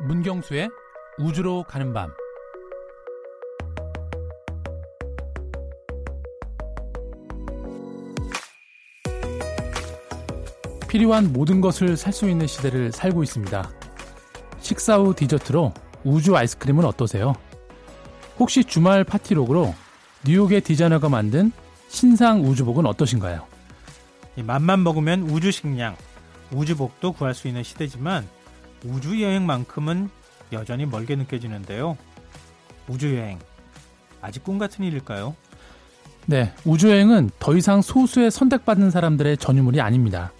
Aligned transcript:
문경수의 0.00 0.68
우주로 1.18 1.62
가는 1.64 1.92
밤 1.92 2.10
필요한 10.88 11.32
모든 11.32 11.60
것을 11.60 11.96
살 11.96 12.12
수 12.12 12.28
있는 12.28 12.46
시대를 12.46 12.92
살고 12.92 13.22
있습니다. 13.22 13.70
식사 14.60 14.96
후 14.96 15.14
디저트로 15.14 15.74
우주 16.04 16.36
아이스크림은 16.36 16.84
어떠세요? 16.84 17.34
혹시 18.38 18.64
주말 18.64 19.04
파티록으로 19.04 19.74
뉴욕의 20.26 20.62
디자이너가 20.62 21.08
만든 21.08 21.52
신상 21.88 22.42
우주복은 22.44 22.86
어떠신가요? 22.86 23.46
맘만 24.42 24.82
먹으면 24.82 25.22
우주 25.22 25.50
식량, 25.50 25.96
우주복도 26.52 27.12
구할 27.12 27.34
수 27.34 27.48
있는 27.48 27.62
시대지만 27.62 28.26
우주 28.84 29.22
여행만큼은 29.22 30.10
여전히 30.52 30.86
멀게 30.86 31.16
느껴지는데요. 31.16 31.96
우주 32.88 33.16
여행 33.16 33.38
아직 34.20 34.44
꿈 34.44 34.58
같은 34.58 34.84
일일까요? 34.84 35.34
네, 36.26 36.52
우주 36.64 36.90
여행은 36.90 37.30
더 37.38 37.56
이상 37.56 37.82
소수의 37.82 38.30
선택받은 38.30 38.90
사람들의 38.90 39.36
전유물이 39.38 39.80
아닙니다. 39.80 40.32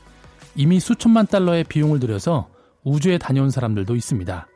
이미 0.55 0.81
수천만 0.81 1.27
달러의 1.27 1.65
비용을 1.65 2.01
들여서 2.01 2.49
우주에 2.83 3.19
다녀온 3.19 3.51
사람들도 3.51 3.95
있습니다. 3.95 4.47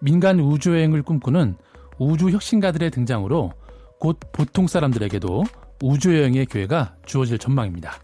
민간 0.00 0.40
우주 0.40 0.70
여행을 0.70 1.02
꿈꾸는 1.02 1.56
우주 1.98 2.30
혁신가들의 2.30 2.90
등장으로 2.90 3.52
곧 3.98 4.18
보통 4.32 4.66
사람들에게도 4.66 5.44
우주 5.82 6.16
여행의 6.16 6.46
기회가 6.46 6.94
주어질 7.06 7.38
전망입니다. 7.38 7.94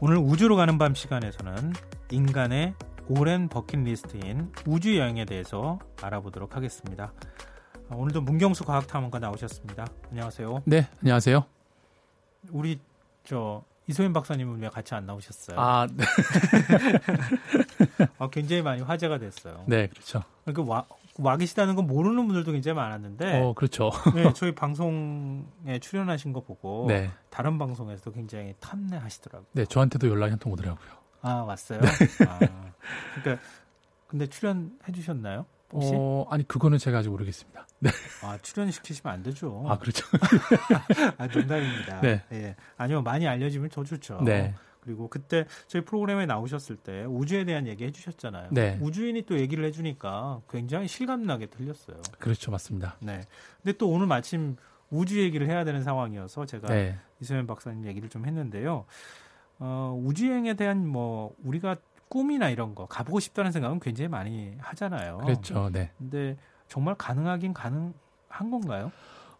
오늘 0.00 0.18
우주로 0.18 0.56
가는 0.56 0.78
밤 0.78 0.94
시간에서는 0.94 1.72
인간의 2.10 2.74
오랜 3.08 3.48
버킷리스트인 3.48 4.52
우주 4.66 4.96
여행에 4.98 5.24
대해서 5.24 5.78
알아보도록 6.02 6.56
하겠습니다. 6.56 7.12
오늘도 7.90 8.22
문경수 8.22 8.64
과학탐험가 8.64 9.20
나오셨습니다. 9.20 9.86
안녕하세요. 10.10 10.62
네, 10.64 10.88
안녕하세요. 11.00 11.44
우리 12.50 12.80
저 13.24 13.62
이소연 13.86 14.12
박사님은 14.12 14.60
왜 14.60 14.68
같이 14.68 14.94
안 14.94 15.06
나오셨어요? 15.06 15.56
아, 15.60 15.86
네. 15.92 16.04
아, 18.18 18.28
굉장히 18.30 18.62
많이 18.62 18.82
화제가 18.82 19.18
됐어요. 19.18 19.62
네, 19.66 19.86
그렇죠. 19.86 20.24
그러니까 20.44 20.72
와, 20.72 20.84
와 21.18 21.36
계시다는 21.36 21.76
건 21.76 21.86
모르는 21.86 22.26
분들도 22.26 22.50
굉장히 22.50 22.74
많았는데, 22.74 23.40
어, 23.40 23.52
그렇죠. 23.52 23.92
네, 24.16 24.32
저희 24.32 24.52
방송에 24.52 25.78
출연하신 25.80 26.32
거 26.32 26.40
보고 26.40 26.86
네. 26.88 27.10
다른 27.30 27.56
방송에서도 27.58 28.10
굉장히 28.10 28.54
탐내하시더라고요. 28.58 29.46
네, 29.52 29.64
저한테도 29.64 30.08
연락이 30.08 30.30
한 30.30 30.40
통 30.40 30.50
오더라고요. 30.52 31.05
아 31.22 31.42
왔어요? 31.42 31.80
네. 31.80 32.26
아, 32.26 32.38
그러니까 33.14 33.44
근데 34.06 34.26
출연해 34.26 34.92
주셨나요? 34.94 35.46
혹시? 35.72 35.90
어, 35.94 36.26
아니 36.30 36.46
그거는 36.46 36.78
제가 36.78 36.98
아직 36.98 37.08
모르겠습니다. 37.08 37.66
네. 37.80 37.90
아 38.22 38.38
출연 38.42 38.70
시키시면 38.70 39.12
안 39.12 39.22
되죠. 39.22 39.64
아, 39.68 39.78
그렇죠. 39.78 40.06
아, 41.18 41.26
농담입니다. 41.26 42.00
네. 42.00 42.22
예. 42.32 42.56
아니요 42.76 43.02
많이 43.02 43.26
알려지면 43.26 43.68
더 43.70 43.84
좋죠. 43.84 44.20
네. 44.22 44.54
그리고 44.80 45.08
그때 45.08 45.46
저희 45.66 45.84
프로그램에 45.84 46.26
나오셨을 46.26 46.76
때 46.76 47.04
우주에 47.04 47.44
대한 47.44 47.66
얘기 47.66 47.84
해주셨잖아요. 47.84 48.50
네. 48.52 48.78
우주인이 48.80 49.22
또 49.22 49.36
얘기를 49.38 49.64
해주니까 49.64 50.42
굉장히 50.48 50.86
실감나게 50.86 51.46
들렸어요. 51.46 52.00
그렇죠. 52.20 52.52
맞습니다. 52.52 52.96
네. 53.00 53.22
근데 53.62 53.76
또 53.76 53.90
오늘 53.90 54.06
마침 54.06 54.56
우주 54.88 55.20
얘기를 55.20 55.48
해야 55.48 55.64
되는 55.64 55.82
상황이어서 55.82 56.46
제가 56.46 56.68
네. 56.68 56.96
이소연 57.20 57.48
박사님 57.48 57.84
얘기를 57.84 58.08
좀 58.08 58.26
했는데요. 58.26 58.86
어, 59.58 59.98
우주여행에 60.04 60.54
대한 60.54 60.86
뭐 60.86 61.34
우리가 61.44 61.76
꿈이나 62.08 62.50
이런 62.50 62.74
거 62.74 62.86
가보고 62.86 63.20
싶다는 63.20 63.52
생각은 63.52 63.80
굉장히 63.80 64.08
많이 64.08 64.52
하잖아요. 64.58 65.18
그렇죠. 65.18 65.70
네. 65.72 65.90
근데 65.98 66.36
정말 66.68 66.94
가능하긴 66.96 67.52
가능한 67.54 68.50
건가요? 68.50 68.92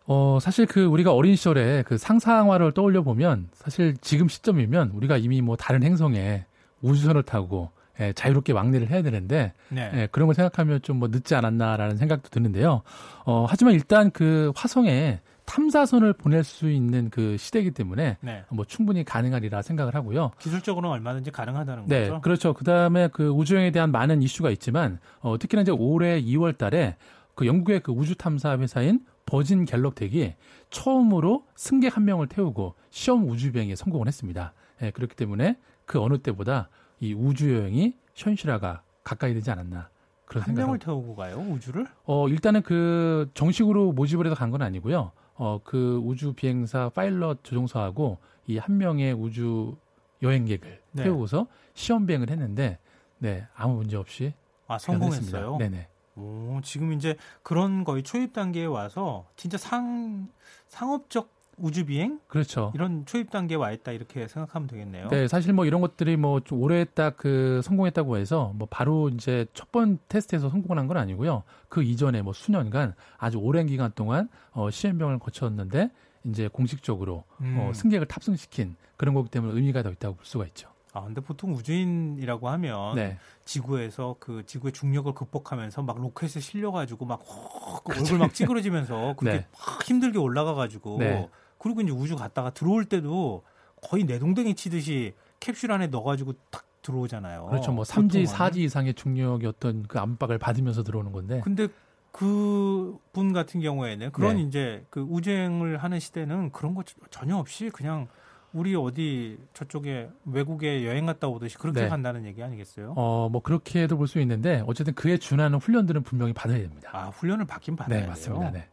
어, 0.06 0.38
사실 0.40 0.66
그 0.66 0.84
우리가 0.84 1.12
어린 1.12 1.34
시절에 1.36 1.82
그 1.82 1.98
상상화를 1.98 2.72
떠올려 2.72 3.02
보면 3.02 3.48
사실 3.54 3.96
지금 4.00 4.28
시점이면 4.28 4.90
우리가 4.90 5.16
이미 5.16 5.42
뭐 5.42 5.56
다른 5.56 5.82
행성에 5.82 6.44
우주선을 6.82 7.22
타고 7.24 7.70
예, 7.98 8.12
자유롭게 8.12 8.52
왕래를 8.52 8.90
해야 8.90 9.02
되는데 9.02 9.52
네. 9.70 9.90
예, 9.94 10.06
그런 10.12 10.26
걸 10.26 10.34
생각하면 10.34 10.82
좀 10.82 10.98
뭐 10.98 11.08
늦지 11.08 11.34
않았나라는 11.34 11.96
생각도 11.96 12.28
드는데요. 12.30 12.82
어, 13.24 13.46
하지만 13.48 13.74
일단 13.74 14.10
그 14.10 14.52
화성에 14.54 15.20
탐사선을 15.46 16.12
보낼 16.12 16.44
수 16.44 16.70
있는 16.70 17.08
그 17.10 17.36
시대이기 17.36 17.70
때문에 17.70 18.18
네. 18.20 18.44
뭐 18.50 18.64
충분히 18.64 19.04
가능하리라 19.04 19.62
생각을 19.62 19.94
하고요. 19.94 20.32
기술적으로는 20.38 20.92
얼마든지 20.94 21.30
가능하다는 21.30 21.84
네, 21.86 22.08
거죠. 22.08 22.20
그렇죠. 22.20 22.52
그 22.52 22.64
다음에 22.64 23.08
그 23.08 23.28
우주여행에 23.28 23.70
대한 23.70 23.90
많은 23.92 24.22
이슈가 24.22 24.50
있지만, 24.50 24.98
어, 25.20 25.38
특히나 25.38 25.62
이제 25.62 25.72
올해 25.72 26.20
2월 26.20 26.56
달에 26.58 26.96
그 27.34 27.46
영국의 27.46 27.80
그 27.80 27.92
우주 27.92 28.16
탐사 28.16 28.58
회사인 28.58 29.00
버진 29.24 29.64
갤럭텍이 29.64 30.34
처음으로 30.70 31.44
승객 31.54 31.96
한 31.96 32.04
명을 32.04 32.26
태우고 32.28 32.74
시험 32.90 33.28
우주 33.28 33.52
비행에 33.52 33.74
성공을 33.76 34.06
했습니다. 34.08 34.52
예, 34.82 34.90
그렇기 34.90 35.14
때문에 35.16 35.56
그 35.84 36.00
어느 36.00 36.18
때보다 36.18 36.68
이 37.00 37.12
우주 37.14 37.54
여행이 37.54 37.94
현실화가 38.14 38.82
가까이 39.04 39.34
되지 39.34 39.50
않았나. 39.50 39.88
그런 40.24 40.42
한 40.42 40.46
생각을 40.48 40.66
명을 40.66 40.78
태우고 40.80 41.14
가요 41.14 41.36
우주를? 41.38 41.86
어, 42.04 42.26
일단은 42.28 42.62
그 42.62 43.30
정식으로 43.34 43.92
모집을 43.92 44.26
해서 44.26 44.34
간 44.34 44.50
건 44.50 44.62
아니고요. 44.62 45.12
어, 45.36 45.60
그 45.62 46.00
우주 46.04 46.32
비행사 46.32 46.88
파일럿 46.90 47.44
조종사하고 47.44 48.18
이 48.46 48.58
한 48.58 48.78
명의 48.78 49.12
우주 49.12 49.76
여행객을 50.22 50.80
네. 50.92 51.02
태우고서 51.04 51.46
시험 51.74 52.06
비행을 52.06 52.30
했는데 52.30 52.78
네, 53.18 53.46
아무 53.54 53.76
문제 53.76 53.96
없이 53.96 54.32
아. 54.66 54.78
성공했어요. 54.78 55.56
네네. 55.58 55.88
오, 56.16 56.60
지금 56.62 56.92
이제 56.94 57.16
그런 57.42 57.84
거의 57.84 58.02
초입 58.02 58.32
단계에 58.32 58.64
와서 58.64 59.26
진짜 59.36 59.58
상 59.58 60.28
상업적 60.68 61.28
우주 61.58 61.86
비행 61.86 62.20
그렇죠. 62.28 62.70
이런 62.74 63.06
초입 63.06 63.30
단계에 63.30 63.56
와 63.56 63.72
있다 63.72 63.92
이렇게 63.92 64.28
생각하면 64.28 64.68
되겠네요. 64.68 65.08
네, 65.08 65.26
사실 65.26 65.52
뭐 65.54 65.64
이런 65.64 65.80
것들이 65.80 66.16
뭐좀 66.16 66.60
올해 66.60 66.84
딱 66.84 67.16
그 67.16 67.60
성공했다고 67.62 68.18
해서 68.18 68.52
뭐 68.56 68.68
바로 68.70 69.08
이제 69.08 69.46
첫 69.54 69.66
번 69.72 69.98
테스트에서 70.08 70.48
성공을 70.50 70.78
한 70.78 70.86
건 70.86 70.96
아니고요. 70.98 71.42
그 71.68 71.82
이전에 71.82 72.22
뭐 72.22 72.32
수년간 72.32 72.94
아주 73.18 73.38
오랜 73.38 73.66
기간 73.66 73.90
동안 73.94 74.28
어, 74.52 74.70
시험병을 74.70 75.18
거쳤는데 75.18 75.90
이제 76.24 76.48
공식적으로 76.48 77.24
음. 77.40 77.56
어, 77.58 77.72
승객을 77.72 78.06
탑승시킨 78.06 78.76
그런 78.96 79.14
거기 79.14 79.30
때문에 79.30 79.54
의미가 79.54 79.82
더 79.82 79.90
있다고 79.90 80.16
볼 80.16 80.24
수가 80.26 80.44
있죠. 80.48 80.68
아 80.92 81.02
근데 81.04 81.20
보통 81.20 81.52
우주인이라고 81.54 82.48
하면 82.48 82.94
네. 82.94 83.18
지구에서 83.44 84.16
그 84.18 84.44
지구의 84.46 84.72
중력을 84.72 85.12
극복하면서 85.12 85.82
막 85.82 85.98
로켓에 86.00 86.40
실려가지고 86.40 87.04
막 87.04 87.20
호- 87.22 87.80
그 87.82 87.98
얼굴 87.98 88.18
막 88.18 88.32
찌그러지면서 88.32 89.14
그렇게 89.16 89.38
네. 89.40 89.46
막 89.52 89.82
힘들게 89.84 90.18
올라가가지고 90.18 90.98
네. 90.98 91.28
그리고 91.58 91.80
이제 91.80 91.90
우주 91.92 92.16
갔다가 92.16 92.50
들어올 92.50 92.84
때도 92.84 93.42
거의 93.82 94.04
내동댕이 94.04 94.54
치듯이 94.54 95.14
캡슐 95.40 95.70
안에 95.70 95.88
넣어가지고 95.88 96.34
탁 96.50 96.64
들어오잖아요. 96.82 97.46
그렇죠. 97.46 97.72
뭐 97.72 97.84
3지, 97.84 98.24
보통은. 98.24 98.24
4지 98.26 98.56
이상의 98.58 98.94
중력의 98.94 99.48
어떤 99.48 99.82
그 99.84 99.98
압박을 99.98 100.38
받으면서 100.38 100.82
들어오는 100.82 101.12
건데. 101.12 101.40
근데 101.42 101.68
그 102.12 102.96
분 103.12 103.32
같은 103.32 103.60
경우에는 103.60 104.12
그런 104.12 104.36
네. 104.36 104.42
이제 104.42 104.84
그 104.90 105.00
우주여행을 105.00 105.78
하는 105.78 105.98
시대는 106.00 106.52
그런 106.52 106.74
거 106.74 106.82
전혀 107.10 107.36
없이 107.36 107.70
그냥 107.70 108.08
우리 108.52 108.74
어디 108.74 109.38
저쪽에 109.52 110.08
외국에 110.24 110.86
여행 110.86 111.04
갔다 111.06 111.28
오듯이 111.28 111.58
그렇게 111.58 111.82
네. 111.82 111.88
간다는 111.88 112.24
얘기 112.24 112.42
아니겠어요? 112.42 112.94
어, 112.96 113.28
뭐 113.30 113.42
그렇게도 113.42 113.96
볼 113.98 114.06
수 114.06 114.18
있는데 114.20 114.62
어쨌든 114.66 114.94
그에 114.94 115.18
준하는 115.18 115.58
훈련들은 115.58 116.02
분명히 116.04 116.32
받아야 116.32 116.58
됩니다. 116.58 116.90
아 116.92 117.08
훈련을 117.08 117.44
받긴 117.46 117.76
받아야 117.76 117.96
네, 117.98 118.02
돼요. 118.02 118.10
맞습니다. 118.10 118.50
네. 118.50 118.68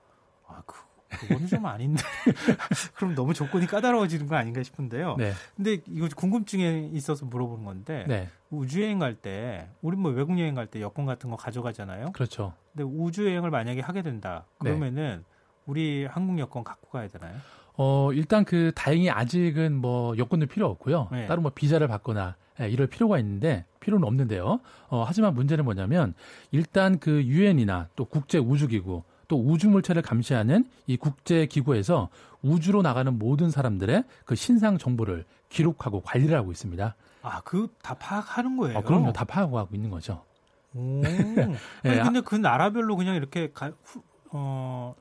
아 0.47 0.61
그, 0.65 0.75
그거는 1.19 1.47
좀 1.47 1.65
아닌데 1.65 2.01
그럼 2.95 3.15
너무 3.15 3.33
조건이 3.33 3.65
까다로워지는 3.67 4.27
거 4.27 4.35
아닌가 4.35 4.61
싶은데요. 4.63 5.15
네. 5.17 5.33
근데 5.55 5.79
이거 5.87 6.07
궁금증에 6.15 6.89
있어서 6.93 7.25
물어보는 7.25 7.65
건데 7.65 8.05
네. 8.07 8.29
우주 8.49 8.81
여행 8.81 8.99
갈 8.99 9.15
때 9.15 9.69
우리 9.81 9.95
뭐 9.97 10.11
외국 10.11 10.39
여행 10.39 10.55
갈 10.55 10.67
때 10.67 10.81
여권 10.81 11.05
같은 11.05 11.29
거 11.29 11.35
가져가잖아요. 11.35 12.11
그렇죠. 12.13 12.53
근데 12.73 12.83
우주 12.83 13.25
여행을 13.25 13.49
만약에 13.51 13.81
하게 13.81 14.01
된다 14.01 14.45
네. 14.61 14.69
그러면은 14.69 15.23
우리 15.65 16.05
한국 16.05 16.39
여권 16.39 16.63
갖고 16.63 16.89
가야 16.89 17.07
되나요? 17.07 17.35
어, 17.75 18.11
일단 18.13 18.43
그 18.45 18.71
다행히 18.75 19.09
아직은 19.09 19.73
뭐 19.75 20.15
여권도 20.17 20.45
필요 20.47 20.67
없고요. 20.67 21.09
네. 21.11 21.25
따로 21.27 21.41
뭐 21.41 21.51
비자를 21.53 21.87
받거나 21.87 22.35
예, 22.61 22.69
이럴 22.69 22.85
필요가 22.85 23.17
있는데 23.17 23.65
필요는 23.79 24.07
없는데요. 24.07 24.59
어, 24.89 25.03
하지만 25.07 25.33
문제는 25.33 25.65
뭐냐면 25.65 26.13
일단 26.51 26.99
그 26.99 27.23
유엔이나 27.23 27.89
또 27.95 28.05
국제 28.05 28.37
우주기구 28.37 29.03
또 29.27 29.39
우주 29.41 29.69
물체를 29.69 30.01
감시하는 30.01 30.65
이 30.87 30.97
국제 30.97 31.45
기구에서 31.45 32.09
우주로 32.41 32.81
나가는 32.81 33.17
모든 33.17 33.49
사람들의 33.49 34.03
그 34.25 34.35
신상 34.35 34.77
정보를 34.77 35.25
기록하고 35.49 36.01
관리를 36.01 36.37
하고 36.37 36.51
있습니다. 36.51 36.95
아, 37.21 37.41
그 37.41 37.67
다 37.81 37.93
파악하는 37.93 38.57
거예요. 38.57 38.79
어, 38.79 38.81
그럼요. 38.81 39.13
다 39.13 39.23
파악하고 39.23 39.69
있는 39.73 39.89
거죠. 39.89 40.23
오. 40.75 41.01
예, 41.85 41.89
아니, 41.89 41.99
아- 41.99 42.03
근데 42.03 42.21
그 42.21 42.35
나라별로 42.35 42.95
그냥 42.97 43.15
이렇게 43.15 43.51
가, 43.53 43.71
후, 43.83 44.01
어, 44.31 44.95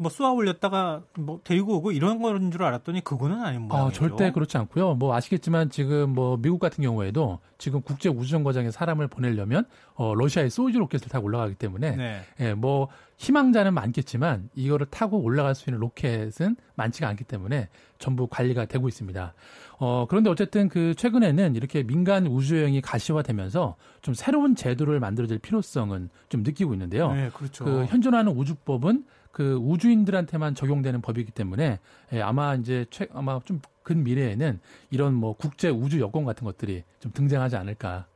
뭐 0.00 0.08
쏘아 0.08 0.30
올렸다가 0.30 1.02
뭐 1.18 1.40
데리고 1.44 1.76
오고 1.76 1.92
이런 1.92 2.22
거인 2.22 2.50
줄 2.50 2.62
알았더니 2.62 3.02
그거는 3.02 3.44
아닌 3.44 3.68
모양이죠. 3.68 3.86
아, 3.86 4.08
절대 4.08 4.32
그렇지 4.32 4.56
않고요. 4.56 4.94
뭐 4.94 5.14
아시겠지만 5.14 5.68
지금 5.68 6.14
뭐 6.14 6.38
미국 6.38 6.58
같은 6.58 6.82
경우에도 6.82 7.38
지금 7.58 7.82
국제 7.82 8.08
우주정거장에 8.08 8.70
사람을 8.70 9.08
보내려면 9.08 9.66
어 9.96 10.14
러시아의 10.14 10.48
소유주 10.48 10.78
로켓을 10.78 11.10
타고 11.10 11.26
올라가기 11.26 11.56
때문에 11.56 11.96
네. 11.96 12.20
예, 12.40 12.54
뭐 12.54 12.88
희망자는 13.18 13.74
많겠지만 13.74 14.48
이거를 14.54 14.86
타고 14.86 15.20
올라갈 15.20 15.54
수 15.54 15.68
있는 15.68 15.80
로켓은 15.80 16.56
많지가 16.76 17.06
않기 17.06 17.24
때문에 17.24 17.68
전부 17.98 18.26
관리가 18.26 18.64
되고 18.64 18.88
있습니다. 18.88 19.34
어 19.80 20.06
그런데 20.08 20.30
어쨌든 20.30 20.70
그 20.70 20.94
최근에는 20.94 21.56
이렇게 21.56 21.82
민간 21.82 22.26
우주여행이 22.26 22.80
가시화되면서 22.80 23.76
좀 24.00 24.14
새로운 24.14 24.56
제도를 24.56 24.98
만들어질 24.98 25.40
필요성은 25.40 26.08
좀 26.30 26.42
느끼고 26.42 26.72
있는데요. 26.72 27.12
네, 27.12 27.28
그렇죠. 27.34 27.66
그 27.66 27.84
현존하는 27.84 28.32
우주법은 28.32 29.04
그 29.32 29.54
우주인들한테만 29.56 30.54
적용되는 30.54 31.00
법이기 31.00 31.30
때문에 31.32 31.78
예, 32.12 32.20
아마 32.20 32.54
이제 32.54 32.84
최 32.90 33.06
아마 33.12 33.40
좀 33.44 33.60
근 33.90 34.04
미래에는 34.04 34.60
이런 34.90 35.14
뭐 35.14 35.34
국제 35.34 35.68
우주 35.68 36.00
여권 36.00 36.24
같은 36.24 36.44
것들이 36.44 36.84
좀 37.00 37.12
등장하지 37.12 37.56
않을까 37.56 38.06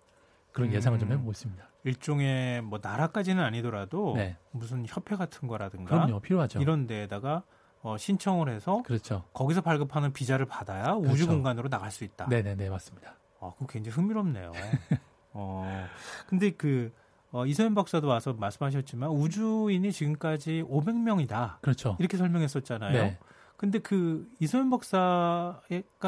그런 0.52 0.72
예상을 0.72 0.98
좀 1.00 1.08
음. 1.08 1.14
해보고 1.14 1.32
있습니다. 1.32 1.64
일종의 1.82 2.62
뭐 2.62 2.78
나라까지는 2.80 3.42
아니더라도 3.42 4.14
네. 4.16 4.36
무슨 4.52 4.84
협회 4.86 5.16
같은 5.16 5.48
거라든가 5.48 5.90
그럼요, 5.90 6.20
필요하죠. 6.20 6.60
이런 6.60 6.86
데에다가 6.86 7.42
어, 7.82 7.96
신청을 7.98 8.48
해서 8.50 8.82
그렇죠. 8.86 9.24
거기서 9.32 9.62
발급하는 9.62 10.12
비자를 10.12 10.46
받아야 10.46 10.92
우주 10.94 11.08
그렇죠. 11.08 11.26
공간으로 11.28 11.68
나갈 11.68 11.90
수 11.90 12.04
있다. 12.04 12.28
네네네 12.28 12.70
맞습니다. 12.70 13.16
아, 13.40 13.52
그거 13.54 13.66
굉장히 13.66 13.96
흥미롭네요. 13.96 14.52
어, 15.32 15.86
근데 16.28 16.52
그, 16.52 16.92
어, 17.34 17.44
이소연 17.44 17.74
박사도 17.74 18.06
와서 18.06 18.32
말씀하셨지만 18.32 19.10
우주인이 19.10 19.90
지금까지 19.90 20.62
500명이다. 20.70 21.60
그렇죠. 21.62 21.96
이렇게 21.98 22.16
설명했었잖아요. 22.16 22.92
네. 22.92 23.18
근데 23.56 23.80
그 23.80 24.28
이소연 24.38 24.70
박사가 24.70 25.60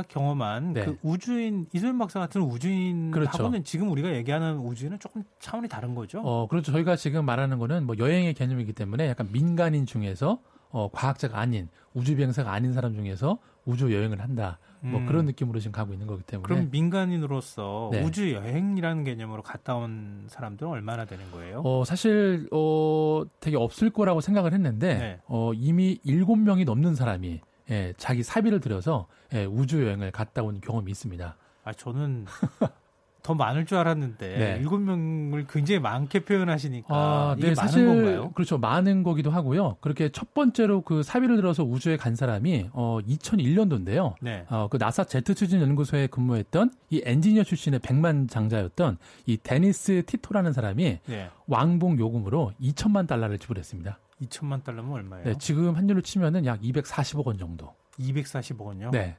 경험한 0.08 0.72
네. 0.72 0.84
그 0.84 0.98
우주인, 1.02 1.66
이소연 1.72 1.98
박사 1.98 2.20
같은 2.20 2.42
우주인하고는 2.42 3.10
그렇죠. 3.10 3.62
지금 3.64 3.90
우리가 3.90 4.14
얘기하는 4.14 4.58
우주인은 4.58 5.00
조금 5.00 5.24
차원이 5.40 5.68
다른 5.68 5.96
거죠? 5.96 6.20
어 6.20 6.46
그렇죠. 6.46 6.70
저희가 6.70 6.94
지금 6.94 7.24
말하는 7.24 7.58
거는 7.58 7.86
뭐 7.86 7.96
여행의 7.98 8.34
개념이기 8.34 8.72
때문에 8.72 9.08
약간 9.08 9.28
민간인 9.32 9.84
중에서 9.84 10.40
어 10.70 10.90
과학자가 10.92 11.40
아닌 11.40 11.68
우주 11.92 12.14
비행사가 12.14 12.52
아닌 12.52 12.72
사람 12.72 12.94
중에서 12.94 13.38
우주 13.64 13.92
여행을 13.92 14.20
한다. 14.20 14.58
뭐 14.80 15.00
음. 15.00 15.06
그런 15.06 15.24
느낌으로 15.26 15.58
지금 15.60 15.72
가고 15.72 15.92
있는 15.92 16.06
거기 16.06 16.22
때문에 16.22 16.46
그럼 16.46 16.68
민간인으로서 16.70 17.90
네. 17.92 18.02
우주 18.02 18.32
여행이라는 18.32 19.04
개념으로 19.04 19.42
갔다 19.42 19.74
온 19.76 20.26
사람들은 20.28 20.70
얼마나 20.70 21.04
되는 21.04 21.30
거예요? 21.30 21.62
어, 21.64 21.84
사실, 21.84 22.48
어, 22.52 23.22
되게 23.40 23.56
없을 23.56 23.90
거라고 23.90 24.20
생각을 24.20 24.52
했는데, 24.52 24.98
네. 24.98 25.20
어, 25.26 25.52
이미 25.54 25.98
일곱 26.04 26.36
명이 26.36 26.64
넘는 26.64 26.94
사람이, 26.94 27.40
예, 27.70 27.94
자기 27.96 28.22
사비를 28.22 28.60
들여서, 28.60 29.08
예, 29.34 29.44
우주 29.44 29.84
여행을 29.84 30.10
갔다 30.12 30.42
온 30.42 30.60
경험이 30.60 30.90
있습니다. 30.92 31.36
아, 31.64 31.72
저는 31.72 32.26
더 33.26 33.34
많을 33.34 33.66
줄 33.66 33.76
알았는데 33.78 34.38
네. 34.38 34.56
일곱 34.60 34.78
명을 34.78 35.48
굉장히 35.48 35.80
많게 35.80 36.20
표현하시니까 36.20 36.86
아, 36.94 37.34
이게 37.36 37.48
네, 37.48 37.54
많은 37.56 37.56
사실, 37.56 37.86
건가요? 37.86 38.30
그렇죠. 38.36 38.56
많은 38.56 39.02
거기도 39.02 39.32
하고요. 39.32 39.78
그렇게 39.80 40.10
첫 40.10 40.32
번째로 40.32 40.82
그 40.82 41.02
사비를 41.02 41.34
들어서 41.34 41.64
우주에 41.64 41.96
간 41.96 42.14
사람이, 42.14 42.70
어, 42.72 43.00
2001년도인데요. 43.04 44.14
네. 44.20 44.46
어, 44.48 44.68
그 44.70 44.76
나사 44.76 45.02
제트 45.02 45.34
추진 45.34 45.60
연구소에 45.60 46.06
근무했던 46.06 46.70
이 46.90 47.02
엔지니어 47.04 47.42
출신의 47.42 47.80
백만 47.80 48.28
장자였던 48.28 48.98
이 49.26 49.38
데니스 49.42 50.04
티토라는 50.06 50.52
사람이 50.52 51.00
네. 51.04 51.28
왕복 51.48 51.98
요금으로 51.98 52.52
2천만 52.62 53.08
달러를 53.08 53.38
지불했습니다. 53.38 53.98
2천만 54.22 54.62
달러면 54.62 54.92
얼마예요? 54.92 55.24
네, 55.24 55.34
지금 55.40 55.74
환율로 55.74 56.02
치면은 56.02 56.46
약 56.46 56.60
240억 56.60 57.24
원 57.24 57.38
정도. 57.38 57.74
240억 57.98 58.60
원요? 58.60 58.90
네. 58.92 59.16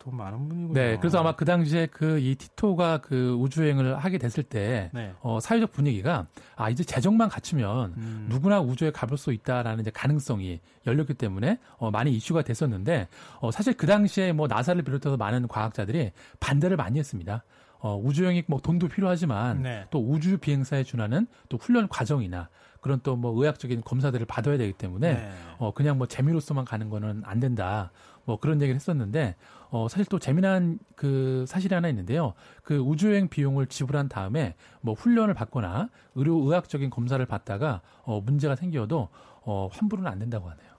아, 0.00 0.04
돈 0.04 0.16
많은 0.16 0.48
분이군요. 0.48 0.72
네, 0.74 0.96
그래서 0.98 1.18
아마 1.20 1.32
그 1.36 1.44
당시에 1.44 1.86
그 1.86 2.18
이 2.20 2.34
티토가 2.34 2.98
그 2.98 3.34
우주여행을 3.34 3.98
하게 3.98 4.18
됐을 4.18 4.42
때, 4.42 4.90
네. 4.92 5.12
어, 5.20 5.38
사회적 5.40 5.72
분위기가, 5.72 6.26
아, 6.56 6.68
이제 6.70 6.82
재정만 6.84 7.28
갖추면 7.28 7.94
음. 7.96 8.26
누구나 8.28 8.60
우주에 8.60 8.90
가볼 8.90 9.16
수 9.18 9.32
있다라는 9.32 9.80
이제 9.80 9.90
가능성이 9.90 10.60
열렸기 10.86 11.14
때문에, 11.14 11.58
어, 11.78 11.90
많이 11.90 12.12
이슈가 12.12 12.42
됐었는데, 12.42 13.08
어, 13.40 13.50
사실 13.50 13.74
그 13.74 13.86
당시에 13.86 14.32
뭐 14.32 14.46
나사를 14.48 14.80
비롯해서 14.82 15.16
많은 15.16 15.48
과학자들이 15.48 16.12
반대를 16.40 16.76
많이 16.76 16.98
했습니다. 16.98 17.44
어, 17.78 17.98
우주여행이 18.02 18.44
뭐 18.46 18.60
돈도 18.60 18.88
필요하지만, 18.88 19.62
네. 19.62 19.86
또 19.90 20.00
우주 20.06 20.36
비행사에 20.38 20.82
준하는 20.84 21.26
또 21.48 21.56
훈련 21.56 21.88
과정이나 21.88 22.48
그런 22.82 23.00
또 23.02 23.14
뭐 23.16 23.32
의학적인 23.38 23.82
검사들을 23.82 24.26
받아야 24.26 24.56
되기 24.58 24.72
때문에, 24.72 25.14
네. 25.14 25.30
어, 25.58 25.72
그냥 25.72 25.96
뭐 25.98 26.06
재미로서만 26.06 26.64
가는 26.64 26.88
거는 26.90 27.22
안 27.24 27.40
된다. 27.40 27.90
뭐 28.30 28.38
그런 28.38 28.60
얘기를 28.62 28.76
했었는데, 28.76 29.34
어, 29.70 29.88
사실 29.88 30.06
또 30.06 30.20
재미난 30.20 30.78
그 30.94 31.44
사실이 31.48 31.74
하나 31.74 31.88
있는데요. 31.88 32.34
그 32.62 32.78
우주여행 32.78 33.26
비용을 33.28 33.66
지불한 33.66 34.08
다음에 34.08 34.54
뭐 34.82 34.94
훈련을 34.94 35.34
받거나 35.34 35.90
의료 36.14 36.36
의학적인 36.36 36.90
검사를 36.90 37.24
받다가 37.26 37.80
어, 38.04 38.20
문제가 38.20 38.54
생겨도 38.54 39.08
어, 39.42 39.68
환불은 39.72 40.06
안 40.06 40.20
된다고 40.20 40.48
하네요. 40.48 40.70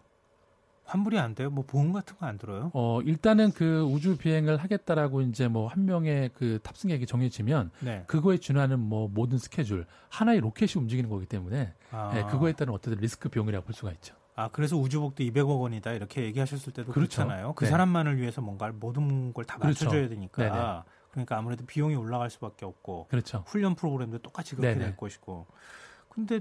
환불이 0.85 1.19
안 1.19 1.35
돼요? 1.35 1.49
뭐 1.49 1.65
보험 1.67 1.91
같은 1.91 2.15
거 2.17 2.25
안 2.25 2.37
들어요? 2.37 2.71
어, 2.73 3.01
일단은 3.01 3.51
그 3.51 3.81
우주 3.83 4.17
비행을 4.17 4.55
하겠다라고 4.57 5.21
이제 5.23 5.47
뭐 5.49 5.67
한 5.67 5.85
명의 5.85 6.29
그 6.33 6.59
탑승객이 6.63 7.05
정해지면 7.05 7.71
네. 7.81 8.03
그거에 8.07 8.37
준하는 8.37 8.79
뭐 8.79 9.09
모든 9.13 9.37
스케줄 9.37 9.85
하나의 10.09 10.39
로켓이 10.39 10.71
움직이는 10.77 11.09
거기 11.09 11.25
때문에 11.25 11.73
아, 11.91 12.13
예, 12.17 12.23
그거에 12.31 12.53
따른 12.53 12.73
어떤 12.73 12.93
리스크 12.95 13.27
비용이라고 13.27 13.65
볼 13.65 13.73
수가 13.73 13.91
있죠. 13.91 14.15
아, 14.41 14.49
그래서 14.51 14.75
우주복도 14.75 15.23
200억 15.23 15.59
원이다 15.61 15.91
이렇게 15.93 16.23
얘기하셨을 16.23 16.73
때도 16.73 16.91
그렇죠. 16.91 17.23
그렇잖아요그 17.23 17.65
네. 17.65 17.69
사람만을 17.69 18.17
위해서 18.19 18.41
뭔가 18.41 18.71
모든 18.71 19.33
걸다 19.33 19.57
그렇죠. 19.57 19.85
맞춰줘야 19.85 20.09
되니까. 20.09 20.43
네네. 20.43 20.81
그러니까 21.11 21.37
아무래도 21.37 21.65
비용이 21.65 21.95
올라갈 21.95 22.29
수밖에 22.29 22.65
없고 22.65 23.07
그렇죠. 23.09 23.43
훈련 23.45 23.75
프로그램도 23.75 24.19
똑같이 24.19 24.55
그렇게 24.55 24.73
네네. 24.73 24.85
될 24.85 24.97
것이고. 24.97 25.45
근데 26.09 26.39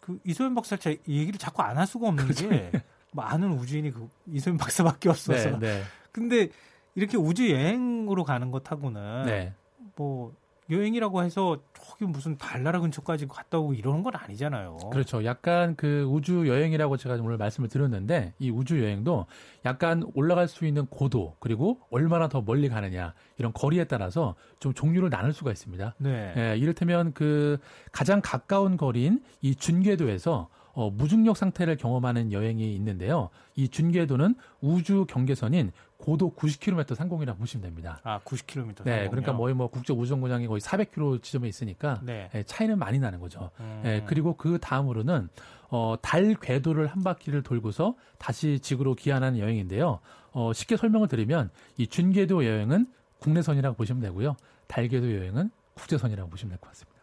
그 0.00 0.18
이소연 0.24 0.54
박사 0.54 0.76
제 0.76 0.98
얘기를 1.08 1.38
자꾸 1.38 1.62
안 1.62 1.78
할 1.78 1.86
수가 1.86 2.08
없는 2.08 2.28
게 2.28 2.72
많은 3.12 3.52
우주인이 3.52 3.90
그 3.92 4.08
이소연 4.26 4.58
박사밖에 4.58 5.08
없어서. 5.08 5.58
네, 5.58 5.58
네, 5.58 5.82
근데 6.12 6.48
이렇게 6.94 7.16
우주 7.16 7.50
여행으로 7.50 8.24
가는 8.24 8.50
것하고는 8.50 9.26
네. 9.26 9.54
뭐 9.96 10.34
여행이라고 10.70 11.22
해서 11.22 11.58
저기 11.72 12.04
무슨 12.04 12.36
달나라 12.36 12.80
근처까지 12.80 13.26
갔다 13.26 13.58
오고 13.58 13.74
이러는 13.74 14.02
건 14.02 14.14
아니잖아요. 14.14 14.76
그렇죠. 14.92 15.24
약간 15.24 15.74
그 15.76 16.04
우주 16.04 16.46
여행이라고 16.46 16.96
제가 16.96 17.14
오늘 17.14 17.38
말씀을 17.38 17.68
드렸는데 17.68 18.34
이 18.38 18.50
우주 18.50 18.82
여행도 18.82 19.26
약간 19.64 20.04
올라갈 20.14 20.46
수 20.46 20.66
있는 20.66 20.86
고도 20.86 21.36
그리고 21.40 21.80
얼마나 21.90 22.28
더 22.28 22.42
멀리 22.42 22.68
가느냐 22.68 23.14
이런 23.38 23.52
거리에 23.52 23.84
따라서 23.84 24.34
좀 24.60 24.74
종류를 24.74 25.10
나눌 25.10 25.32
수가 25.32 25.50
있습니다. 25.50 25.94
네. 25.98 26.34
예, 26.36 26.56
이를테면 26.58 27.12
그 27.14 27.58
가장 27.90 28.20
가까운 28.22 28.76
거리인 28.76 29.22
이 29.40 29.54
준궤도에서 29.54 30.48
어, 30.78 30.90
무중력 30.90 31.36
상태를 31.36 31.76
경험하는 31.76 32.30
여행이 32.30 32.72
있는데요. 32.76 33.30
이 33.56 33.68
준궤도는 33.68 34.36
우주 34.60 35.06
경계선인 35.08 35.72
고도 35.96 36.32
90km 36.36 36.94
상공이라고 36.94 37.36
보시면 37.36 37.64
됩니다. 37.64 38.00
아, 38.04 38.20
90km. 38.20 38.84
네, 38.84 39.08
그러니까 39.08 39.32
뭐뭐 39.32 39.70
국제 39.70 39.92
우주정거장이 39.92 40.46
거의 40.46 40.60
400km 40.60 41.20
지점에 41.20 41.48
있으니까 41.48 42.00
네. 42.04 42.30
예, 42.32 42.44
차이는 42.44 42.78
많이 42.78 43.00
나는 43.00 43.18
거죠. 43.18 43.50
음. 43.58 43.82
예, 43.86 44.04
그리고 44.06 44.36
그 44.36 44.58
다음으로는 44.60 45.28
어, 45.70 45.96
달 46.00 46.36
궤도를 46.36 46.86
한 46.86 47.02
바퀴를 47.02 47.42
돌고서 47.42 47.96
다시 48.18 48.60
지구로 48.60 48.94
귀환하는 48.94 49.40
여행인데요. 49.40 49.98
어, 50.30 50.52
쉽게 50.52 50.76
설명을 50.76 51.08
드리면 51.08 51.50
이 51.76 51.88
준궤도 51.88 52.46
여행은 52.46 52.86
국내선이라고 53.18 53.76
보시면 53.76 54.00
되고요. 54.00 54.36
달 54.68 54.86
궤도 54.86 55.12
여행은 55.12 55.50
국제선이라고 55.74 56.30
보시면 56.30 56.50
될 56.50 56.60
것 56.60 56.68
같습니다. 56.68 56.97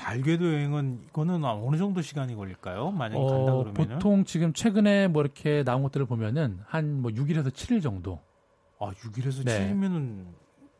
달궤도 0.00 0.52
여행은 0.54 1.00
이거는 1.08 1.44
어느 1.44 1.76
정도 1.76 2.00
시간이 2.00 2.34
걸릴까요? 2.34 2.90
만약에 2.90 3.20
간다 3.20 3.52
어, 3.52 3.58
그러면은 3.58 3.74
보통 3.74 4.24
지금 4.24 4.52
최근에 4.54 5.08
뭐 5.08 5.22
이렇게 5.22 5.62
나온 5.62 5.82
것들을 5.82 6.06
보면은 6.06 6.58
한 6.66 7.00
뭐 7.02 7.10
6일에서 7.10 7.48
7일 7.50 7.82
정도. 7.82 8.18
아 8.78 8.90
6일에서 8.92 9.44
네. 9.44 9.70
7일면은 9.72 10.24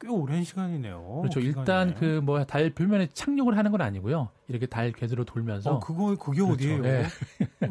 꽤 0.00 0.08
오랜 0.08 0.42
시간이네요. 0.44 1.18
그렇죠. 1.20 1.40
일단 1.40 1.94
그 1.94 2.20
뭐 2.24 2.42
달 2.46 2.70
표면에 2.70 3.08
착륙을 3.08 3.58
하는 3.58 3.70
건 3.70 3.82
아니고요. 3.82 4.30
이렇게 4.48 4.64
달 4.66 4.92
궤도로 4.92 5.24
돌면서 5.24 5.72
어 5.74 5.78
그거 5.80 6.16
그게 6.16 6.40
그렇죠. 6.40 6.52
어디예요? 6.54 6.80
네. 6.82 7.04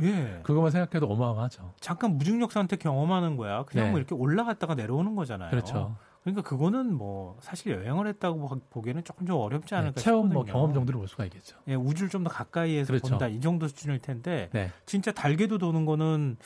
예. 0.02 0.40
그것만 0.44 0.70
생각해도 0.70 1.08
어마어마하죠. 1.12 1.74
잠깐 1.80 2.18
무중력 2.20 2.52
상태 2.52 2.76
경험하는 2.76 3.36
거야. 3.38 3.64
그냥 3.66 3.86
네. 3.88 3.92
뭐 3.92 4.00
이렇게 4.00 4.14
올라갔다가 4.14 4.76
내려오는 4.76 5.16
거잖아요. 5.16 5.50
그렇죠. 5.50 5.96
그러니까 6.34 6.42
그거는 6.50 6.94
뭐 6.96 7.38
사실 7.42 7.74
여행을 7.74 8.08
했다고 8.08 8.48
보- 8.48 8.60
보기에는 8.70 9.04
조금 9.04 9.26
좀 9.28 9.38
어렵지 9.38 9.70
네, 9.72 9.76
않을까 9.76 10.00
체험 10.02 10.28
싶거든요. 10.28 10.34
뭐 10.34 10.44
경험 10.46 10.74
정도를 10.74 11.00
볼 11.00 11.08
수가 11.08 11.26
있겠죠. 11.26 11.58
예, 11.68 11.76
우주를 11.76 12.10
좀 12.10 12.24
더 12.24 12.30
가까이에서 12.30 12.88
그렇죠. 12.88 13.10
본다 13.10 13.28
이 13.28 13.40
정도 13.40 13.68
수준일 13.68 14.00
텐데 14.00 14.50
네. 14.54 14.72
진짜 14.86 15.12
달궤도 15.12 15.58
도는 15.58 15.86
거는 15.86 16.38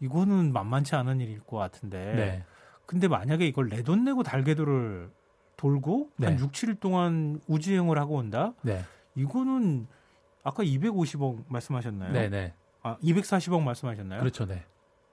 이거는 0.00 0.52
만만치 0.52 0.94
않은 0.96 1.20
일일 1.20 1.40
것 1.40 1.56
같은데. 1.56 2.14
네. 2.14 2.44
근데 2.86 3.06
만약에 3.08 3.46
이걸 3.46 3.68
내 3.68 3.82
돈 3.82 4.04
내고 4.04 4.22
달궤도를 4.22 5.10
돌고 5.56 6.10
한 6.20 6.36
네. 6.36 6.42
6, 6.42 6.52
7일 6.52 6.80
동안 6.80 7.40
우주여행을 7.46 7.98
하고 7.98 8.16
온다? 8.16 8.54
네. 8.62 8.82
이거는 9.14 9.86
아까 10.42 10.62
250억 10.64 11.44
말씀하셨나요? 11.48 12.12
네, 12.12 12.28
네. 12.28 12.54
아, 12.82 12.96
240억 13.02 13.60
말씀하셨나요? 13.62 14.20
그렇죠, 14.20 14.46
네. 14.46 14.64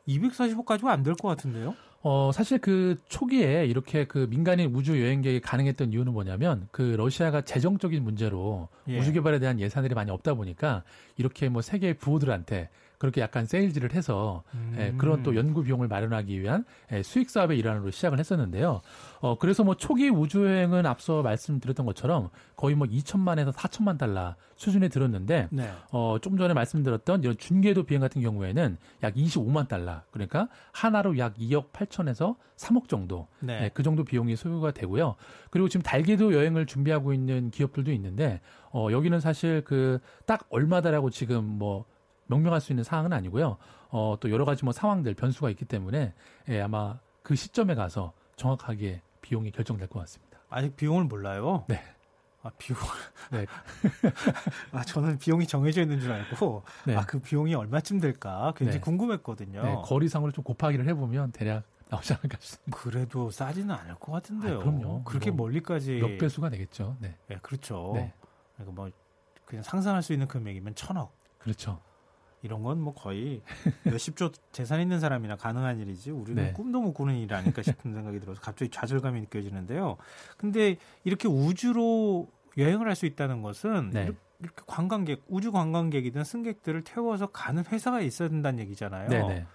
240억 0.08 0.66
가지고 0.66 0.90
안될 0.90 1.16
것 1.16 1.28
같은데요? 1.28 1.76
어, 2.02 2.32
사실 2.34 2.60
그 2.60 3.02
초기에 3.10 3.66
이렇게 3.66 4.06
그 4.06 4.28
민간인 4.30 4.74
우주 4.74 5.02
여행객이 5.02 5.42
가능했던 5.42 5.92
이유는 5.92 6.14
뭐냐면 6.14 6.68
그 6.72 6.82
러시아가 6.98 7.42
재정적인 7.42 8.04
문제로 8.04 8.70
예. 8.88 9.00
우주 9.00 9.12
개발에 9.12 9.40
대한 9.40 9.60
예산들이 9.60 9.96
많이 9.96 10.12
없다 10.12 10.36
보니까 10.36 10.84
이렇게 11.18 11.50
뭐 11.50 11.62
세계 11.62 11.94
부호들한테 11.94 12.70
그렇게 12.98 13.22
약간 13.22 13.46
세일즈를 13.46 13.94
해서 13.94 14.44
음. 14.54 14.76
예, 14.80 14.94
그런 14.98 15.24
또 15.24 15.36
연구 15.36 15.64
비용을 15.64 15.88
마련하기 15.88 16.42
위한 16.42 16.66
예, 16.92 17.04
수익 17.04 17.30
사업의 17.30 17.58
일환으로 17.58 17.92
시작을 17.92 18.20
했었는데요. 18.20 18.82
어, 19.20 19.38
그래서 19.38 19.64
뭐 19.64 19.76
초기 19.76 20.10
우주 20.10 20.46
여행은 20.46 20.86
앞서 20.86 21.22
말씀드렸던 21.22 21.86
것처럼 21.86 22.30
거의 22.56 22.76
뭐 22.76 22.88
2천만에서 22.88 23.54
4천만 23.54 23.98
달러 23.98 24.36
수준에 24.56 24.88
들었는데 24.88 25.50
네. 25.52 25.72
어, 25.92 26.18
좀 26.22 26.38
전에 26.38 26.54
말씀드렸던 26.54 27.24
이런 27.24 27.38
중계도 27.38 27.84
비행 27.84 28.02
같은 28.02 28.22
경우에는 28.22 28.78
약 29.04 29.14
25만 29.14 29.68
달러, 29.68 30.02
그러니까 30.12 30.50
하나로 30.72 31.18
약 31.20 31.36
2억 31.36 31.72
8천에서 31.72 32.36
3억 32.58 32.88
정도, 32.88 33.28
네. 33.40 33.60
네, 33.60 33.70
그 33.72 33.84
정도 33.84 34.04
비용이 34.04 34.36
소요가 34.36 34.72
되고요. 34.72 35.16
그리고 35.52 35.70
지금 35.70 35.84
달궤도 35.84 36.34
여행을 36.34 36.66
준비하고 36.66 37.14
있는 37.14 37.52
기업들도 37.52 37.92
있는데, 37.92 38.42
어, 38.72 38.88
여기는 38.92 39.20
사실 39.20 39.62
그 39.64 40.00
딱 40.26 40.46
얼마다라고 40.50 41.10
지금 41.10 41.44
뭐 41.46 41.86
명명할 42.28 42.62
수 42.62 42.72
있는 42.72 42.84
사항은 42.84 43.14
아니고요. 43.14 43.58
어, 43.90 44.18
또 44.20 44.30
여러 44.32 44.46
가지 44.46 44.64
뭐 44.64 44.74
상황들, 44.74 45.14
변수가 45.14 45.50
있기 45.52 45.66
때문에 45.66 46.14
예, 46.50 46.62
아마 46.62 47.00
그 47.24 47.36
시점에 47.36 47.76
가서 47.76 48.14
정확하게 48.36 49.02
비용이 49.22 49.52
결정될 49.52 49.88
것 49.88 50.00
같습니다. 50.00 50.40
아직 50.50 50.76
비용을 50.76 51.06
몰라요. 51.06 51.66
네. 51.68 51.82
아, 52.44 52.52
비용. 52.58 52.80
네. 53.32 53.46
아, 54.72 54.84
저는 54.84 55.18
비용이 55.18 55.48
정해져 55.48 55.82
있는 55.82 56.00
줄 56.00 56.12
알고, 56.12 56.64
네. 56.86 56.96
아, 56.96 57.06
그 57.06 57.20
비용이 57.20 57.54
얼마쯤 57.56 58.00
될까 58.00 58.54
굉장히 58.56 58.78
네. 58.78 58.82
궁금했거든요. 58.82 59.64
네, 59.64 59.76
거리상으로 59.84 60.32
좀 60.32 60.44
곱하기를 60.44 60.88
해보면 60.88 61.32
대략 61.32 61.64
나오지 61.90 62.14
않을까 62.14 62.38
싶습니다. 62.40 62.78
그래도 62.78 63.30
싸지는 63.32 63.72
않을 63.72 63.96
것 63.96 64.12
같은데요. 64.12 64.56
아, 64.56 64.60
그럼요. 64.60 65.04
그렇게 65.04 65.32
뭐 65.32 65.48
멀리까지. 65.48 66.00
몇 66.00 66.18
배수가 66.18 66.50
되겠죠. 66.50 66.96
네. 67.00 67.18
네, 67.28 67.38
그렇죠. 67.42 67.92
네. 67.96 68.14
그러니까 68.56 68.82
뭐, 68.82 68.90
그냥 69.46 69.64
상상할 69.64 70.04
수 70.04 70.14
있는 70.14 70.28
금액이면 70.28 70.76
천억. 70.76 71.14
그렇죠. 71.40 71.82
이런 72.44 72.64
건 72.64 72.78
뭐 72.80 72.94
거의 72.94 73.42
몇십조 73.84 74.32
재산 74.52 74.80
있는 74.80 75.00
사람이나 75.00 75.36
가능한 75.36 75.80
일이지 75.80 76.12
우리는 76.12 76.44
네. 76.44 76.54
꿈도 76.54 76.80
못 76.82 76.94
꾸는 76.94 77.16
일이 77.18 77.34
아닐까 77.34 77.62
싶은 77.64 77.94
생각이 77.94 78.20
들어서 78.20 78.40
갑자기 78.42 78.70
좌절감이 78.70 79.20
느껴지는데요. 79.22 79.98
근데 80.38 80.78
이렇게 81.04 81.28
우주로 81.28 82.28
여행을 82.58 82.88
할 82.88 82.96
수 82.96 83.06
있다는 83.06 83.42
것은 83.42 83.90
네. 83.92 84.04
이렇게- 84.40 84.62
관광객, 84.68 85.24
우주 85.28 85.52
관광객이든 85.52 86.24
승객들을 86.24 86.84
태워서 86.84 87.28
가는 87.28 87.64
회사가 87.66 88.02
있어야 88.02 88.30
된다는 88.30 88.60
얘기잖아요. 88.60 89.10
네네. 89.10 89.46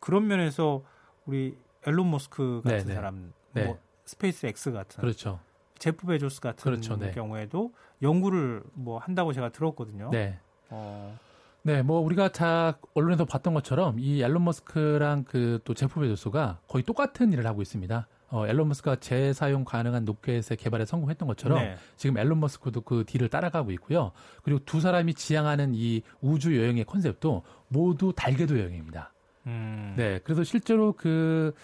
그런 0.00 0.26
면에서 0.26 0.82
우리 1.24 1.56
일론 1.86 2.10
머스크 2.10 2.60
같은 2.62 2.78
네, 2.78 2.84
네. 2.84 2.94
사람, 2.94 3.32
네. 3.52 3.64
뭐 3.64 3.78
스페이스 4.04 4.44
X 4.46 4.72
같은 4.72 5.00
그렇죠. 5.00 5.40
제프 5.78 6.06
베조스 6.06 6.40
같은 6.42 6.62
그렇죠, 6.62 6.96
네. 6.98 7.12
경우에도 7.12 7.72
연구를 8.02 8.62
뭐 8.74 8.98
한다고 8.98 9.32
제가 9.32 9.48
들었거든요. 9.50 10.10
네. 10.10 10.38
어, 10.68 11.18
네, 11.66 11.80
뭐 11.80 12.00
우리가 12.00 12.28
자 12.28 12.76
언론에서 12.92 13.24
봤던 13.24 13.54
것처럼 13.54 13.98
이 13.98 14.22
일론 14.22 14.44
머스크랑 14.44 15.24
그 15.24 15.58
또 15.64 15.72
제프 15.74 15.98
베조스가 16.00 16.58
거의 16.68 16.84
똑같은 16.84 17.32
일을 17.32 17.46
하고 17.46 17.62
있습니다. 17.62 18.06
어, 18.28 18.46
일론 18.46 18.68
머스크가 18.68 18.96
재사용 18.96 19.64
가능한 19.64 20.04
로켓의 20.04 20.58
개발에 20.58 20.84
성공했던 20.84 21.26
것처럼 21.28 21.58
네. 21.58 21.76
지금 21.96 22.18
일론 22.18 22.38
머스크도 22.40 22.82
그 22.82 23.04
뒤를 23.06 23.28
따라가고 23.28 23.70
있고요. 23.72 24.12
그리고 24.42 24.60
두 24.64 24.80
사람이 24.80 25.14
지향하는 25.14 25.72
이 25.74 26.02
우주 26.20 26.58
여행의 26.58 26.84
컨셉도 26.84 27.42
모두 27.68 28.12
달궤도 28.14 28.58
여행입니다. 28.58 29.12
음, 29.46 29.94
네, 29.96 30.20
그래서 30.24 30.42
실제로 30.42 30.92
그, 30.92 31.54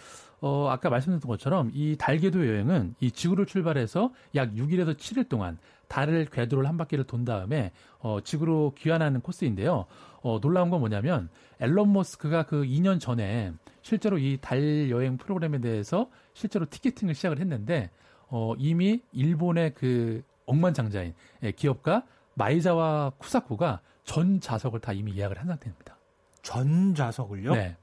어, 0.41 0.69
아까 0.71 0.91
말씀드렸던 0.91 1.29
것처럼 1.29 1.71
이 1.75 1.97
달궤도 1.99 2.47
여행은 2.47 2.95
이 3.01 3.11
지구를 3.11 3.47
출발해서 3.47 4.13
약 4.35 4.55
6일에서 4.55 4.97
7일 4.97 5.29
동안 5.29 5.59
달을 5.91 6.27
궤도를 6.27 6.69
한 6.69 6.77
바퀴를 6.79 7.05
돈 7.05 7.25
다음에 7.25 7.73
어, 7.99 8.21
지구로 8.23 8.75
귀환하는 8.79 9.21
코스인데요. 9.21 9.87
어, 10.23 10.41
놀라운 10.41 10.71
건 10.71 10.81
뭐냐면 10.81 11.29
앨런 11.59 11.93
머스크가 11.93 12.45
그 12.45 12.63
2년 12.63 13.01
전에 13.01 13.53
실제로 13.83 14.17
이 14.19 14.39
달 14.41 14.89
여행 14.91 15.17
프로그램에 15.19 15.59
대해서 15.61 16.09
실제로 16.33 16.65
티켓팅을 16.71 17.15
시작을 17.15 17.41
했는데 17.41 17.91
어, 18.29 18.55
이미 18.57 19.03
일본의 19.13 19.75
그 19.75 20.23
억만장자인 20.47 21.15
예, 21.43 21.51
기업가 21.51 22.05
마이자와 22.35 23.13
쿠사쿠가 23.19 23.81
전 24.05 24.41
좌석을 24.41 24.81
다 24.81 24.93
이미 24.93 25.17
예약을 25.17 25.39
한 25.39 25.47
상태입니다. 25.49 25.97
전 26.43 26.95
좌석을요? 26.95 27.53
네. 27.55 27.77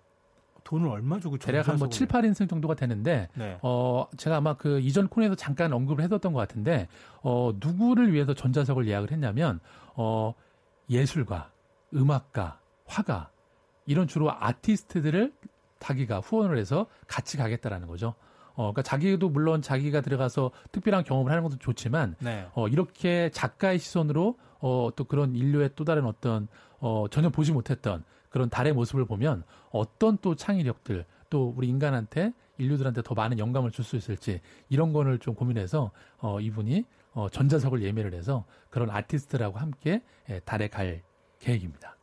돈을 0.68 0.90
얼마 0.90 1.18
주고 1.20 1.38
전 1.38 1.52
대략 1.54 1.68
한뭐 1.70 1.88
좌석을- 1.88 1.92
7, 1.92 2.08
8인승 2.08 2.50
정도가 2.50 2.74
되는데, 2.76 3.30
네. 3.36 3.58
어, 3.62 4.06
제가 4.18 4.36
아마 4.36 4.56
그 4.56 4.82
이전 4.82 5.08
코너에서 5.08 5.36
잠깐 5.36 5.72
언급을 5.72 6.04
해뒀던 6.04 6.34
것 6.34 6.40
같은데, 6.40 6.90
어, 7.22 7.54
누구를 7.58 8.12
위해서 8.12 8.34
전자석을 8.34 8.86
예약을 8.86 9.12
했냐면, 9.12 9.62
어, 9.96 10.34
예술가, 10.90 11.52
음악가, 11.96 12.60
화가, 12.86 13.30
이런 13.86 14.08
주로 14.08 14.30
아티스트들을 14.30 15.32
자기가 15.80 16.20
후원을 16.20 16.58
해서 16.58 16.88
같이 17.08 17.38
가겠다라는 17.38 17.88
거죠. 17.88 18.16
어, 18.56 18.64
그러니까 18.74 18.82
자기도 18.82 19.30
물론 19.30 19.62
자기가 19.62 20.02
들어가서 20.02 20.52
특별한 20.74 21.06
경험을 21.06 21.32
하는 21.32 21.44
것도 21.44 21.58
좋지만, 21.60 22.16
네. 22.20 22.46
어, 22.56 22.68
이렇게 22.68 23.30
작가의 23.32 23.80
시선으로 23.80 24.38
어, 24.60 24.90
또 24.98 25.06
그런 25.06 25.34
인류의 25.36 25.70
또 25.76 25.86
다른 25.86 26.06
어떤 26.06 26.48
어, 26.80 27.06
전혀 27.10 27.30
보지 27.30 27.54
못했던 27.54 28.04
그런 28.30 28.50
달의 28.50 28.74
모습을 28.74 29.06
보면 29.06 29.44
어떤 29.72 30.18
또 30.20 30.36
창의력들 30.36 31.06
또 31.30 31.54
우리 31.56 31.68
인간한테 31.68 32.34
인류들한테 32.58 33.02
더 33.04 33.14
많은 33.14 33.38
영감을 33.40 33.72
줄 33.72 33.86
수 33.86 33.96
있을지 33.96 34.42
이런 34.70 34.94
거를 34.94 35.20
좀 35.20 35.36
고민해서 35.36 35.92
어, 36.20 36.40
이분이 36.40 36.86
어, 37.14 37.30
전자석을 37.30 37.82
예매를 37.84 38.14
해서 38.14 38.46
그런 38.70 38.90
아티스트라고 38.90 39.58
함께 39.60 40.02
예, 40.30 40.40
달에 40.42 40.68
갈 40.68 41.02
계획입니다. 41.40 41.96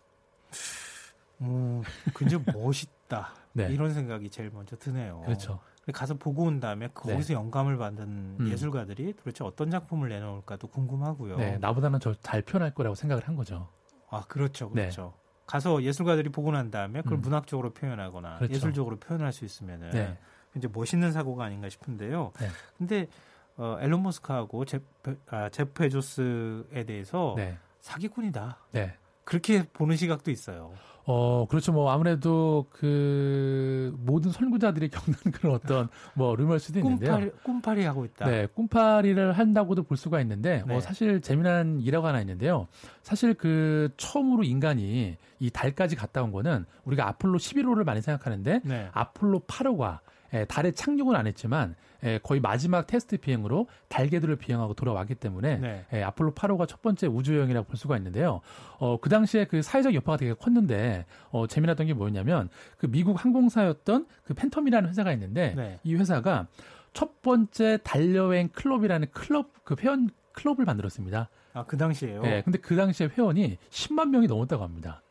음, 1.40 1.82
굉장히 2.16 2.44
멋있다. 2.54 3.32
네. 3.52 3.68
이런 3.72 3.92
생각이 3.92 4.30
제일 4.30 4.50
먼저 4.50 4.76
드네요. 4.76 5.22
그렇죠. 5.24 5.60
가서 5.92 6.14
보고 6.14 6.44
온 6.44 6.60
다음에 6.60 6.88
거기서 6.88 7.34
영감을 7.34 7.76
받은 7.76 8.36
음. 8.40 8.48
예술가들이 8.48 9.12
도대체 9.14 9.44
어떤 9.44 9.70
작품을 9.70 10.08
내놓을까도 10.08 10.68
궁금하고요. 10.68 11.36
네, 11.36 11.58
나보다는 11.58 12.00
저 12.00 12.14
잘 12.22 12.40
표현할 12.42 12.72
거라고 12.74 12.94
생각을 12.94 13.28
한 13.28 13.36
거죠. 13.36 13.68
아, 14.08 14.22
그렇죠. 14.26 14.70
네. 14.72 14.82
그렇죠. 14.82 15.12
가서 15.46 15.82
예술가들이 15.82 16.30
보고 16.30 16.52
난 16.52 16.70
다음에 16.70 17.02
그걸 17.02 17.18
음. 17.18 17.22
문학적으로 17.22 17.70
표현하거나 17.70 18.38
그렇죠. 18.38 18.54
예술적으로 18.54 18.96
표현할 18.96 19.32
수 19.32 19.44
있으면은 19.44 19.90
네. 19.90 20.18
이제 20.56 20.68
멋있는 20.72 21.12
사고가 21.12 21.44
아닌가 21.44 21.68
싶은데요. 21.68 22.32
네. 22.40 22.48
근데 22.78 23.08
어, 23.56 23.76
앨런 23.80 24.02
머스크하고 24.02 24.64
제프, 24.64 25.20
아, 25.28 25.48
제프 25.48 25.72
베조스에 25.74 26.84
대해서 26.84 27.34
네. 27.36 27.58
사기꾼이다. 27.80 28.58
네. 28.72 28.96
그렇게 29.24 29.64
보는 29.72 29.96
시각도 29.96 30.30
있어요. 30.30 30.72
어, 31.06 31.46
그렇죠. 31.48 31.72
뭐, 31.72 31.90
아무래도 31.90 32.66
그, 32.70 33.94
모든 33.98 34.30
선구자들이 34.30 34.88
겪는 34.90 35.18
그런 35.32 35.54
어떤, 35.54 35.88
뭐, 36.14 36.34
루머일 36.34 36.60
수도 36.60 36.78
있는데요. 36.78 37.10
꿈파리, 37.10 37.30
꿈파리 37.42 37.84
하고 37.84 38.04
있다. 38.06 38.26
네, 38.26 38.46
꿈파리를 38.46 39.32
한다고도 39.32 39.82
볼 39.82 39.98
수가 39.98 40.20
있는데, 40.22 40.58
네. 40.58 40.64
뭐, 40.64 40.80
사실 40.80 41.20
재미난 41.20 41.80
일화가 41.80 42.08
하나 42.08 42.20
있는데요. 42.20 42.68
사실 43.02 43.34
그, 43.34 43.90
처음으로 43.98 44.44
인간이 44.44 45.16
이 45.40 45.50
달까지 45.50 45.94
갔다 45.96 46.22
온 46.22 46.32
거는 46.32 46.64
우리가 46.84 47.06
아폴로 47.06 47.38
11호를 47.38 47.84
많이 47.84 48.00
생각하는데, 48.00 48.60
네. 48.64 48.88
아폴로 48.92 49.40
8호가 49.40 49.96
에, 49.96 50.13
달에 50.46 50.72
착륙은 50.72 51.14
안 51.14 51.26
했지만 51.26 51.76
에, 52.02 52.18
거의 52.18 52.40
마지막 52.40 52.86
테스트 52.86 53.16
비행으로 53.16 53.68
달 53.88 54.08
궤도를 54.08 54.36
비행하고 54.36 54.74
돌아왔기 54.74 55.14
때문에 55.14 55.56
네. 55.58 55.86
에, 55.92 56.02
아폴로 56.02 56.32
8호가 56.32 56.66
첫 56.68 56.82
번째 56.82 57.06
우주 57.06 57.36
여행이라고 57.36 57.66
볼 57.66 57.76
수가 57.76 57.96
있는데요. 57.96 58.40
어, 58.78 58.98
그 59.00 59.08
당시에 59.08 59.44
그 59.46 59.62
사회적 59.62 59.94
여파가 59.94 60.16
되게 60.18 60.34
컸는데 60.34 61.06
어, 61.30 61.46
재미났던 61.46 61.86
게 61.86 61.94
뭐였냐면 61.94 62.48
그 62.76 62.86
미국 62.86 63.24
항공사였던 63.24 64.06
그 64.24 64.34
팬텀이라는 64.34 64.88
회사가 64.88 65.12
있는데 65.12 65.54
네. 65.56 65.78
이 65.84 65.94
회사가 65.94 66.48
첫 66.92 67.22
번째 67.22 67.78
달여행 67.82 68.48
클럽이라는 68.48 69.08
클럽 69.12 69.64
그 69.64 69.76
회원 69.80 70.10
클럽을 70.32 70.64
만들었습니다. 70.64 71.30
아, 71.54 71.64
그 71.64 71.76
당시에요. 71.76 72.22
네, 72.22 72.42
근데 72.42 72.58
그 72.58 72.74
당시에 72.76 73.08
회원이 73.16 73.56
10만 73.70 74.08
명이 74.08 74.26
넘었다고 74.26 74.62
합니다. 74.62 75.02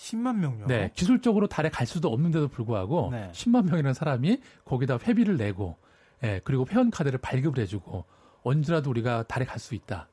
10만 0.00 0.36
명요. 0.36 0.66
네, 0.66 0.90
기술적으로 0.94 1.46
달에 1.46 1.68
갈 1.68 1.86
수도 1.86 2.08
없는데도 2.08 2.48
불구하고 2.48 3.10
네. 3.12 3.28
10만 3.32 3.66
명이라는 3.66 3.92
사람이 3.92 4.40
거기다 4.64 4.98
회비를 5.06 5.36
내고, 5.36 5.76
예, 6.22 6.40
그리고 6.42 6.66
회원 6.70 6.90
카드를 6.90 7.18
발급을 7.18 7.62
해주고 7.62 8.04
언제라도 8.42 8.88
우리가 8.90 9.24
달에 9.24 9.44
갈 9.44 9.58
수 9.58 9.74
있다. 9.74 10.08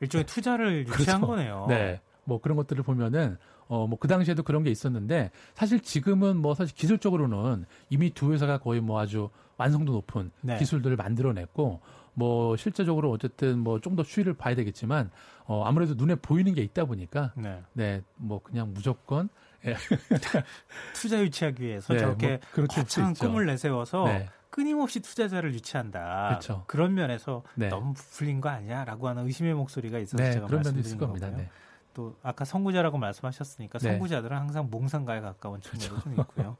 일종의 0.00 0.24
투자를 0.24 0.86
유치한 0.86 1.20
그렇죠. 1.20 1.26
거네요. 1.26 1.66
네, 1.68 2.00
뭐 2.24 2.40
그런 2.40 2.56
것들을 2.56 2.82
보면은 2.82 3.36
어 3.68 3.86
뭐 3.86 3.98
그 3.98 4.08
당시에도 4.08 4.42
그런 4.42 4.62
게 4.62 4.70
있었는데 4.70 5.30
사실 5.54 5.80
지금은 5.80 6.36
뭐 6.38 6.54
사실 6.54 6.74
기술적으로는 6.74 7.66
이미 7.90 8.10
두 8.10 8.32
회사가 8.32 8.58
거의 8.58 8.80
뭐 8.80 9.00
아주 9.00 9.28
완성도 9.58 9.92
높은 9.92 10.30
네. 10.40 10.56
기술들을 10.58 10.96
만들어냈고 10.96 11.80
뭐 12.18 12.56
실제적으로 12.56 13.10
어쨌든 13.10 13.58
뭐 13.58 13.78
좀 13.78 13.94
더 13.94 14.02
추이를 14.02 14.32
봐야 14.34 14.54
되겠지만 14.54 15.10
어 15.44 15.64
아무래도 15.64 15.94
눈에 15.94 16.14
보이는 16.14 16.54
게 16.54 16.62
있다 16.62 16.86
보니까 16.86 17.32
네. 17.36 17.62
네, 17.74 18.02
뭐 18.16 18.42
그냥 18.42 18.72
무조건 18.72 19.28
예. 19.66 19.76
투자 20.94 21.20
유치하기 21.20 21.62
위해서 21.62 21.92
네, 21.92 21.98
저렇게 22.00 22.40
뭐 22.56 22.66
거창한 22.66 23.14
꿈을 23.14 23.46
내세워서 23.46 24.04
네. 24.06 24.28
끊임없이 24.50 25.00
투자자를 25.00 25.52
유치한다. 25.54 26.28
그렇죠. 26.28 26.64
그런 26.66 26.94
면에서 26.94 27.42
네. 27.54 27.68
너무 27.68 27.92
부풀린 27.92 28.40
거 28.40 28.48
아니야라고 28.48 29.08
하는 29.08 29.26
의심의 29.26 29.54
목소리가 29.54 29.98
있어서 29.98 30.22
네, 30.22 30.32
제가 30.32 30.46
그런 30.46 30.62
면도 30.62 30.80
있을 30.80 30.96
겁니다. 30.96 31.28
네. 31.30 31.50
또 31.92 32.16
아까 32.22 32.44
선구자라고 32.46 32.96
말씀하셨으니까 32.98 33.78
네. 33.78 33.90
선구자들은 33.90 34.34
항상 34.36 34.68
몽상가에 34.70 35.20
가까운 35.20 35.60
측면도 35.60 36.00
좀 36.00 36.12
있고요. 36.20 36.56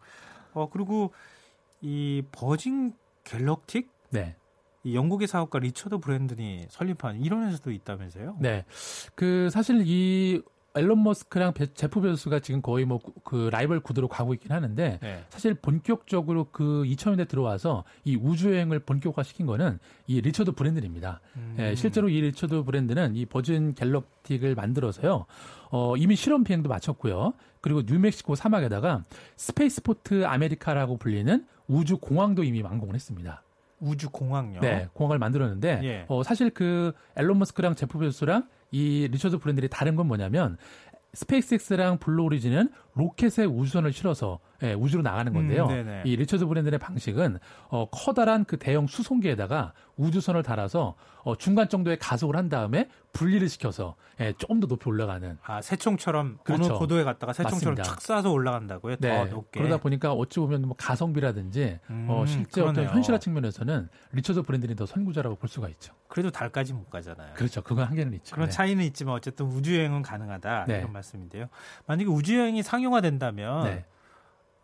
어 0.52 0.68
그리고 0.70 1.12
이 1.80 2.22
버진 2.32 2.92
갤럭틱 3.24 3.90
네. 4.10 4.36
이 4.86 4.94
영국의 4.94 5.28
사업가 5.28 5.58
리처드 5.58 5.98
브랜슨이 5.98 6.66
설립한 6.70 7.20
이런 7.20 7.46
회사도 7.46 7.72
있다면서요? 7.72 8.36
네. 8.40 8.64
그 9.14 9.50
사실 9.50 9.82
이 9.84 10.40
일론 10.74 11.02
머스크랑 11.02 11.54
제프 11.74 12.00
베조스가 12.00 12.40
지금 12.40 12.62
거의 12.62 12.84
뭐 12.84 13.00
그 13.26 13.48
라이벌 13.50 13.80
구도로 13.80 14.06
가고 14.06 14.34
있긴 14.34 14.52
하는데 14.52 14.98
네. 15.02 15.24
사실 15.28 15.54
본격적으로 15.54 16.46
그 16.52 16.84
2000년대 16.86 17.26
들어와서 17.28 17.82
이 18.04 18.16
우주 18.16 18.52
여행을 18.52 18.78
본격화시킨 18.80 19.46
거는 19.46 19.80
이 20.06 20.20
리처드 20.20 20.52
브랜슨입니다. 20.52 21.20
음. 21.36 21.56
예, 21.58 21.74
실제로 21.74 22.08
이 22.08 22.20
리처드 22.20 22.62
브랜슨은 22.62 23.16
이 23.16 23.26
버진 23.26 23.74
갤럭틱을 23.74 24.54
만들어서요. 24.54 25.26
어, 25.70 25.96
이미 25.96 26.14
실험 26.14 26.44
비행도 26.44 26.68
마쳤고요. 26.68 27.34
그리고 27.60 27.82
뉴멕시코 27.84 28.36
사막에다가 28.36 29.02
스페이스포트 29.36 30.24
아메리카라고 30.24 30.96
불리는 30.96 31.44
우주 31.66 31.98
공항도 31.98 32.44
이미 32.44 32.62
완공을 32.62 32.94
했습니다. 32.94 33.42
우주 33.80 34.10
공항요? 34.10 34.60
네, 34.60 34.88
공항을 34.92 35.18
만들었는데 35.18 35.80
예. 35.82 36.04
어, 36.08 36.22
사실 36.22 36.50
그 36.50 36.92
일론 37.16 37.38
머스크랑 37.38 37.74
제프 37.74 37.98
베조스랑 37.98 38.48
이 38.70 39.08
리처드 39.10 39.38
브랜슨이 39.38 39.68
다른 39.68 39.96
건 39.96 40.06
뭐냐면 40.06 40.56
스페이스X랑 41.14 41.98
블루 41.98 42.24
오리진은 42.24 42.70
로켓에 42.96 43.44
우주선을 43.44 43.92
실어서 43.92 44.40
예, 44.62 44.72
우주로 44.72 45.02
나가는 45.02 45.32
건데요. 45.34 45.66
음, 45.66 46.02
이 46.06 46.16
리처드 46.16 46.46
브랜슨의 46.46 46.78
방식은 46.78 47.38
어, 47.68 47.88
커다란 47.90 48.46
그 48.46 48.56
대형 48.56 48.86
수송기에다가 48.86 49.74
우주선을 49.96 50.42
달아서 50.42 50.94
어, 51.24 51.36
중간 51.36 51.68
정도의 51.68 51.98
가속을 51.98 52.36
한 52.36 52.48
다음에 52.48 52.88
분리를 53.12 53.46
시켜서 53.50 53.96
예, 54.20 54.32
조금 54.38 54.60
더 54.60 54.66
높이 54.66 54.88
올라가는. 54.88 55.36
아 55.44 55.60
새총처럼 55.60 56.38
그렇죠. 56.42 56.64
어느 56.64 56.78
고도에 56.78 57.04
갔다가 57.04 57.34
새총처럼 57.34 57.76
착 57.82 57.98
쏴서 57.98 58.32
올라간다고요? 58.32 58.96
네. 58.96 59.10
더 59.10 59.24
높게. 59.26 59.60
그러다 59.60 59.76
보니까 59.76 60.12
어찌 60.12 60.40
보면 60.40 60.62
뭐 60.62 60.74
가성비라든지 60.78 61.78
음, 61.90 62.06
어, 62.08 62.24
실제 62.24 62.62
그러네요. 62.62 62.84
어떤 62.84 62.94
현실화 62.96 63.18
측면에서는 63.18 63.88
리처드 64.12 64.42
브랜든이 64.42 64.74
더 64.74 64.86
선구자라고 64.86 65.36
볼 65.36 65.50
수가 65.50 65.68
있죠. 65.68 65.92
그래도 66.08 66.30
달까지 66.30 66.72
못 66.72 66.88
가잖아요. 66.88 67.34
그렇죠. 67.34 67.62
그건 67.62 67.88
한계는 67.88 68.14
있죠. 68.14 68.34
그런 68.34 68.48
네. 68.48 68.54
차이는 68.54 68.82
있지만 68.84 69.14
어쨌든 69.16 69.46
우주여행은 69.46 70.00
가능하다 70.00 70.64
네. 70.66 70.78
이런 70.78 70.92
말씀인데요. 70.92 71.48
만약에 71.86 72.08
우주여행이 72.08 72.62
상용 72.62 72.85
화된다면 72.92 73.64
네. 73.64 73.84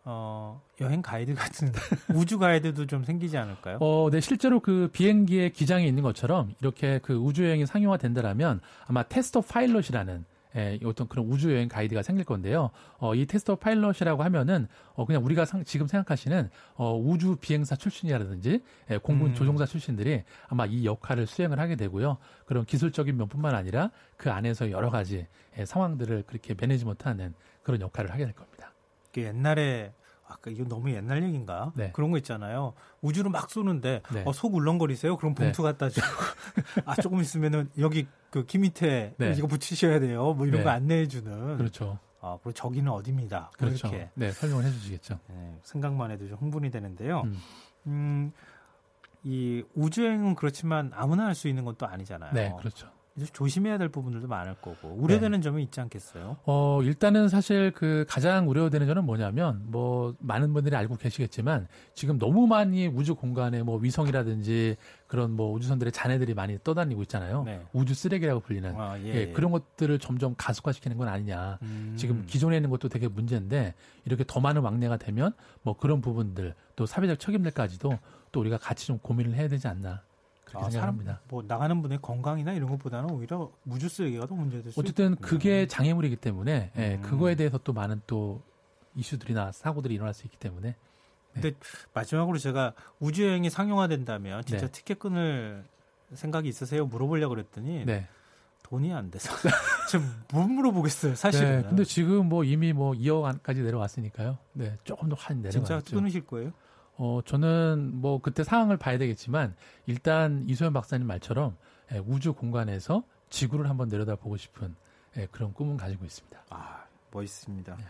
어, 0.05 0.61
여행 0.81 1.01
가이드 1.01 1.33
같은 1.33 1.71
우주 2.13 2.37
가이드도 2.37 2.87
좀 2.87 3.03
생기지 3.03 3.37
않을까요? 3.37 3.77
어, 3.79 4.09
네, 4.11 4.19
실제로 4.19 4.59
그 4.59 4.89
비행기에 4.91 5.49
기장이 5.49 5.87
있는 5.87 6.03
것처럼 6.03 6.53
이렇게 6.59 6.99
그 6.99 7.15
우주 7.15 7.45
여행이 7.45 7.65
상용화 7.65 7.97
된다라면 7.97 8.59
아마 8.85 9.03
테스터 9.03 9.41
파일럿이라는 9.41 10.25
예, 10.55 10.79
어떤 10.85 11.07
그런 11.07 11.25
우주 11.25 11.51
여행 11.51 11.67
가이드가 11.67 12.03
생길 12.03 12.25
건데요. 12.25 12.69
어, 12.99 13.15
이 13.15 13.25
테스터 13.25 13.55
파일럿이라고 13.55 14.23
하면은 14.23 14.67
어, 14.93 15.05
그냥 15.05 15.25
우리가 15.25 15.45
상, 15.45 15.63
지금 15.63 15.87
생각하시는 15.87 16.49
어, 16.75 16.95
우주 16.95 17.37
비행사 17.37 17.75
출신이라든지 17.75 18.61
예, 18.91 18.97
공군 18.97 19.29
음. 19.29 19.35
조종사 19.35 19.65
출신들이 19.65 20.23
아마 20.47 20.65
이 20.65 20.85
역할을 20.85 21.25
수행을 21.25 21.59
하게 21.59 21.75
되고요. 21.75 22.17
그런 22.45 22.65
기술적인 22.65 23.17
면뿐만 23.17 23.55
아니라 23.55 23.89
그 24.15 24.31
안에서 24.31 24.69
여러 24.69 24.89
가지 24.91 25.25
예, 25.57 25.65
상황들을 25.65 26.23
그렇게 26.27 26.53
매니지먼트하는 26.59 27.33
그런 27.63 27.81
역할을 27.81 28.11
하게 28.11 28.25
될 28.25 28.33
겁니다. 28.33 28.73
그 29.13 29.21
옛날에 29.21 29.93
아까 30.27 30.49
이거 30.49 30.63
너무 30.63 30.91
옛날 30.91 31.21
얘기인가? 31.23 31.71
네. 31.75 31.91
그런 31.93 32.11
거 32.11 32.17
있잖아요. 32.17 32.73
우주로 33.01 33.29
막 33.29 33.49
쏘는데 33.49 34.01
네. 34.13 34.23
어, 34.25 34.31
속 34.33 34.55
울렁거리세요? 34.55 35.17
그럼 35.17 35.35
봉투 35.35 35.61
네. 35.61 35.71
갖다 35.71 35.89
주고 35.89 36.05
아 36.85 36.95
조금 36.95 37.19
있으면은 37.21 37.69
여기 37.77 38.07
그기 38.31 38.57
밑에 38.57 39.13
네. 39.17 39.33
이거 39.37 39.47
붙이셔야 39.47 39.99
돼요. 39.99 40.33
뭐 40.33 40.45
이런 40.47 40.59
네. 40.59 40.63
거 40.63 40.69
안내해 40.71 41.07
주는. 41.07 41.57
그렇죠. 41.57 41.99
아, 42.21 42.37
그리고 42.41 42.53
저기는 42.53 42.89
어디입니다. 42.91 43.51
그렇죠. 43.57 43.89
그렇게. 43.89 44.09
네, 44.15 44.31
설명을 44.31 44.63
해 44.63 44.71
주시겠죠. 44.71 45.19
네, 45.27 45.57
생각만 45.61 46.09
해도 46.09 46.27
좀 46.27 46.37
흥분이 46.37 46.71
되는데요. 46.71 47.21
음. 47.25 47.37
음, 47.87 48.31
이 49.23 49.63
우주여행은 49.75 50.35
그렇지만 50.35 50.91
아무나 50.95 51.25
할 51.25 51.35
수 51.35 51.47
있는 51.49 51.65
것도 51.65 51.85
아니잖아요. 51.85 52.31
네, 52.33 52.53
그렇죠. 52.59 52.87
조심해야 53.31 53.77
될 53.77 53.89
부분들도 53.89 54.27
많을 54.27 54.55
거고 54.55 54.87
우려되는 54.89 55.39
네. 55.39 55.43
점이 55.43 55.61
있지 55.63 55.79
않겠어요? 55.79 56.37
어 56.45 56.81
일단은 56.81 57.29
사실 57.29 57.71
그 57.71 58.05
가장 58.09 58.49
우려되는 58.49 58.87
점은 58.87 59.05
뭐냐면 59.05 59.61
뭐 59.67 60.15
많은 60.19 60.51
분들이 60.51 60.75
알고 60.75 60.95
계시겠지만 60.97 61.67
지금 61.93 62.17
너무 62.17 62.47
많이 62.47 62.87
우주 62.87 63.13
공간에 63.13 63.61
뭐 63.61 63.77
위성이라든지 63.77 64.77
그런 65.05 65.31
뭐 65.31 65.53
우주선들의 65.53 65.91
잔해들이 65.91 66.33
많이 66.33 66.57
떠다니고 66.63 67.03
있잖아요. 67.03 67.43
네. 67.43 67.61
우주 67.71 67.93
쓰레기라고 67.93 68.39
불리는 68.39 68.73
아, 68.75 68.97
예, 68.99 69.05
예, 69.05 69.15
예. 69.15 69.31
그런 69.31 69.51
것들을 69.51 69.99
점점 69.99 70.33
가속화시키는 70.35 70.97
건 70.97 71.07
아니냐. 71.07 71.59
음. 71.61 71.93
지금 71.95 72.25
기존에 72.25 72.55
있는 72.55 72.71
것도 72.71 72.89
되게 72.89 73.07
문제인데 73.07 73.75
이렇게 74.05 74.23
더 74.25 74.39
많은 74.39 74.63
왕래가 74.63 74.97
되면 74.97 75.33
뭐 75.61 75.77
그런 75.77 76.01
부분들 76.01 76.55
또 76.75 76.87
사회적 76.87 77.19
책임들까지도 77.19 77.99
또 78.31 78.39
우리가 78.39 78.57
같이 78.57 78.87
좀 78.87 78.97
고민을 78.97 79.35
해야 79.35 79.47
되지 79.47 79.67
않나. 79.67 80.01
그렇게 80.53 80.67
아, 80.67 80.69
생각합니다. 80.69 81.19
뭐 81.29 81.43
나가는 81.47 81.81
분의 81.81 81.99
건강이나 82.01 82.53
이런 82.53 82.69
것보다는 82.69 83.09
오히려 83.11 83.51
우주 83.65 83.89
쓰레기가 83.89 84.25
더 84.27 84.35
문제될 84.35 84.71
수 84.71 84.79
어쨌든 84.79 85.15
그게 85.15 85.67
장애물이기 85.67 86.15
때문에 86.17 86.71
예, 86.77 86.95
음. 86.95 87.01
그거에 87.01 87.35
대해서 87.35 87.57
또 87.57 87.73
많은 87.73 88.01
또 88.07 88.41
이슈들이나 88.95 89.51
사고들이 89.51 89.95
일어날 89.95 90.13
수 90.13 90.25
있기 90.25 90.37
때문에. 90.37 90.69
네. 90.69 91.41
근데 91.41 91.53
마지막으로 91.93 92.37
제가 92.37 92.73
우주 92.99 93.25
여행이 93.25 93.49
상용화된다면 93.49 94.43
진짜 94.45 94.67
네. 94.67 94.71
티켓 94.71 94.99
끊을 94.99 95.65
생각이 96.13 96.47
있으세요? 96.47 96.85
물어보려고 96.85 97.33
그랬더니 97.33 97.85
네. 97.85 98.07
돈이 98.61 98.93
안 98.93 99.09
돼서 99.09 99.31
지금 99.89 100.09
못 100.31 100.47
물어보겠어요, 100.47 101.15
사실은. 101.15 101.61
네, 101.63 101.67
근데 101.67 101.83
지금 101.83 102.29
뭐 102.29 102.43
이미 102.43 102.71
뭐 102.73 102.93
2억까지 102.93 103.63
내려왔으니까요. 103.63 104.37
네, 104.53 104.77
조금 104.83 105.09
더 105.09 105.15
한 105.19 105.41
내려갔죠. 105.41 105.81
진짜 105.83 105.95
끊으실 105.95 106.25
거예요? 106.27 106.51
어, 106.97 107.21
저는 107.25 107.91
뭐 107.93 108.19
그때 108.21 108.43
상황을 108.43 108.77
봐야 108.77 108.97
되겠지만 108.97 109.55
일단 109.87 110.43
이소연 110.47 110.73
박사님 110.73 111.07
말처럼 111.07 111.55
예, 111.91 112.01
우주 112.05 112.33
공간에서 112.33 113.03
지구를 113.29 113.69
한번 113.69 113.89
내려다보고 113.89 114.37
싶은 114.37 114.75
예, 115.17 115.27
그런 115.31 115.53
꿈은 115.53 115.77
가지고 115.77 116.05
있습니다. 116.05 116.39
아, 116.49 116.83
멋있습니다. 117.11 117.75
네. 117.75 117.83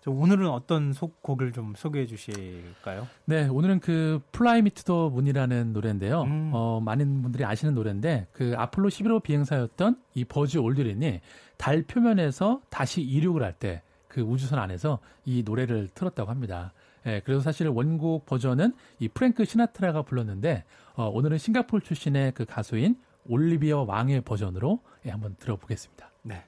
저 0.00 0.12
오늘은 0.12 0.48
어떤 0.48 0.92
속 0.92 1.20
곡을 1.22 1.52
좀 1.52 1.74
소개해 1.76 2.06
주실까요? 2.06 3.08
네, 3.24 3.48
오늘은 3.48 3.80
그 3.80 4.20
Fly 4.30 4.62
Me 4.62 4.73
to 4.73 4.84
the 4.84 5.10
Moon이라는 5.10 5.72
노래인데요. 5.72 6.22
음. 6.22 6.50
어, 6.54 6.80
많은 6.80 7.22
분들이 7.22 7.44
아시는 7.44 7.74
노래인데 7.74 8.28
그 8.32 8.54
아폴로 8.56 8.88
11호 8.88 9.22
비행사였던 9.22 10.00
이 10.14 10.24
버즈 10.24 10.58
올드린이 10.58 11.20
달 11.56 11.82
표면에서 11.82 12.62
다시 12.70 13.02
이륙을 13.02 13.42
할 13.42 13.54
때 13.58 13.82
그 14.08 14.22
우주선 14.22 14.58
안에서 14.58 14.98
이 15.24 15.42
노래를 15.44 15.88
틀었다고 15.94 16.30
합니다. 16.30 16.72
예, 17.06 17.20
그래서 17.24 17.40
사실 17.40 17.68
원곡 17.68 18.26
버전은 18.26 18.74
이 18.98 19.08
프랭크 19.08 19.44
시나트라가 19.44 20.02
불렀는데 20.02 20.64
어, 20.94 21.08
오늘은 21.08 21.38
싱가폴 21.38 21.80
출신의 21.82 22.32
그 22.32 22.44
가수인 22.44 23.00
올리비어 23.26 23.82
왕의 23.82 24.22
버전으로 24.22 24.80
예, 25.06 25.10
한번 25.10 25.36
들어보겠습니다. 25.38 26.10
네. 26.22 26.44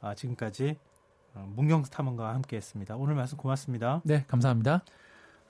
아, 0.00 0.14
지금까지 0.14 0.76
어, 1.34 1.46
문경스 1.54 1.90
탐험가와 1.90 2.34
함께했습니다. 2.34 2.96
오늘 2.96 3.14
말씀 3.14 3.36
고맙습니다. 3.38 4.00
네, 4.04 4.24
감사합니다. 4.28 4.82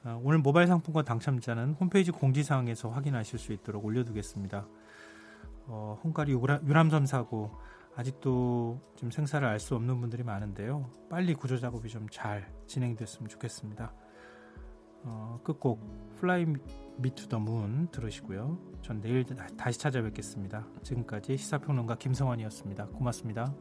아, 0.05 0.19
오늘 0.23 0.39
모바일 0.39 0.67
상품권 0.69 1.05
당첨자는 1.05 1.75
홈페이지 1.75 2.11
공지사항에서 2.11 2.89
확인하실 2.91 3.39
수 3.39 3.53
있도록 3.53 3.85
올려두겠습니다. 3.85 4.67
어, 5.67 5.99
홍가리 6.03 6.33
유람선 6.33 7.07
사고 7.07 7.51
아직도 7.97 8.81
좀 8.97 9.11
생사를 9.11 9.47
알 9.47 9.59
수 9.59 9.75
없는 9.75 10.01
분들이 10.01 10.23
많은데요. 10.23 10.89
빨리 11.11 11.35
구조 11.35 11.59
작업이 11.59 11.89
좀 11.89 12.07
잘 12.11 12.49
진행됐으면 12.67 13.29
좋겠습니다. 13.29 13.93
어, 15.05 15.41
끝곡 15.45 15.81
Fly 16.17 16.47
Me 16.99 17.14
to 17.14 17.29
the 17.29 17.39
Moon 17.39 17.89
들으시고요. 17.93 18.59
전 18.83 19.01
내일 19.01 19.25
다시 19.57 19.79
찾아뵙겠습니다. 19.79 20.67
지금까지 20.83 21.37
시사평론가 21.37 21.97
김성완이었습니다. 21.97 22.87
고맙습니다. 22.89 23.55